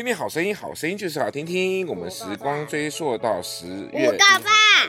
[0.00, 1.86] 听听好声音，好声音就是好听听。
[1.86, 4.16] 我们时光追溯到十月，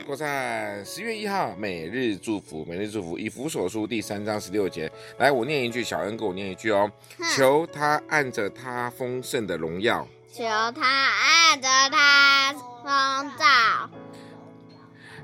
[0.06, 0.82] 过赞。
[0.86, 6.90] 十月一号，每日祝福，每日祝福，以福所书第三章十六节，来，我念一句，小恩给我念一句哦。
[7.36, 13.38] 求他按着他丰盛的荣耀，求他按着他丰盛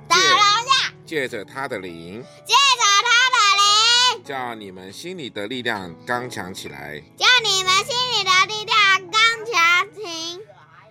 [0.06, 0.20] 的荣
[0.66, 9.07] 耀，借着他的灵，借着他的灵，叫你们心里的力量刚强起来，叫你们心里的力量。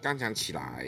[0.01, 0.85] 刚强起来，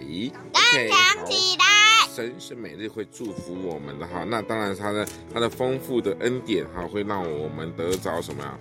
[0.54, 1.66] 刚强起来。
[2.14, 8.58] 神是每日会祝福我们的哈，那当然他的他的丰富的恩典哈，会让我们得着什么呀？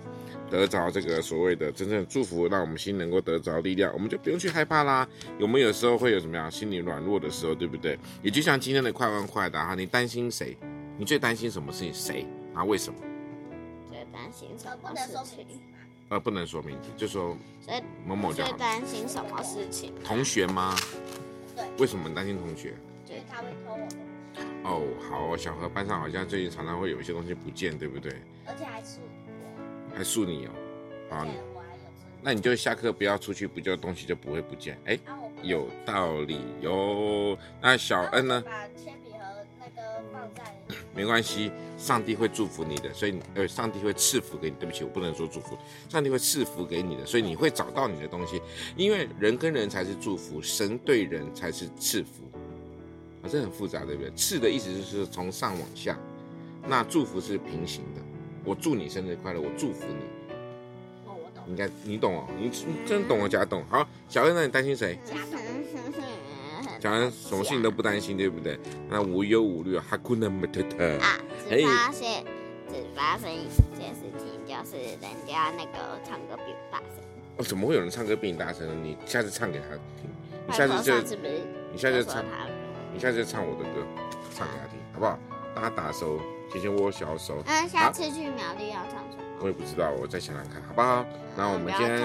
[0.49, 5.07] 得着这个所谓的真正的祝福，让我们心能够得着力量，我们就不用去害怕啦。
[5.39, 7.99] 我们有时候会有什么样心里软弱的时候，对不对？
[8.23, 10.57] 也就像今天的快问快答哈，你担心谁？
[10.97, 11.93] 你最担心什么事情？
[11.93, 12.63] 谁啊？
[12.63, 12.99] 为什么？
[13.89, 15.61] 最担心什么事情？
[16.09, 17.37] 呃，不能说名字，就说
[18.05, 18.43] 某某叫。
[18.45, 19.93] 最担心什么事情？
[20.03, 20.75] 同学吗？
[21.55, 21.63] 对。
[21.77, 22.73] 为什么担心同学？
[23.07, 23.95] 因为他会偷我的。
[24.63, 28.11] 哦，好，小何班上好像最近常常会有一些东西不见，对不对？
[28.45, 29.95] 而且还是我。
[29.95, 30.51] 还树你哦，
[31.11, 31.27] 好，
[32.23, 34.79] 那你就下课不要出去，不就东西就不会不见？
[34.85, 34.97] 哎，
[35.43, 37.37] 有道理哟。
[37.61, 38.43] 那小恩呢？
[40.99, 44.55] 没关系，上帝会祝福你的，所以呃，上帝会赐福给你。
[44.59, 48.41] 对不起，我不能说祝福，上帝会赐福给你的，所以你会找到你的东西。
[48.75, 52.25] 因为人跟人才是祝福，神对人才是赐福
[53.23, 54.11] 啊，这很复杂，对不对？
[54.11, 55.97] 赐的意思就是从上往下，
[56.67, 58.01] 那祝福是平行的。
[58.43, 60.03] 我祝你生日快乐，我祝福你。
[61.05, 61.45] 哦，我懂。
[61.47, 62.51] 应该你懂哦，你
[62.85, 63.63] 真懂哦，假懂。
[63.69, 64.99] 好，小恩，那你担心谁？
[65.05, 65.39] 假懂。
[66.79, 68.59] 讲完什么事情都不担心，对不对？
[68.89, 71.17] 那无忧无虑，哈库那么特特啊！
[71.49, 72.23] 只发现，
[72.69, 73.47] 只发生一
[73.77, 77.03] 件事情，就是人家那个唱歌比我大声。
[77.37, 78.73] 哦，怎么会有人唱歌比你大声呢？
[78.81, 79.65] 你下次唱给他
[80.01, 80.09] 听。
[80.47, 80.95] 你下次就，
[81.71, 82.23] 你下次就唱，
[82.93, 83.85] 你下次就唱我的歌，
[84.33, 85.19] 唱给他听，好不好？
[85.53, 86.19] 让他打手，
[86.51, 87.43] 牵牵我小手。
[87.45, 89.23] 嗯，下次去苗栗要唱什么？
[89.41, 91.05] 我也不知道，我再想想看，好不好？
[91.37, 92.03] 那我们今天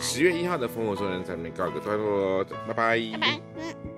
[0.00, 3.00] 十月一号的丰禾硕恩在这边告一个段落，拜拜。
[3.12, 3.40] 拜拜。
[3.56, 3.95] 嗯。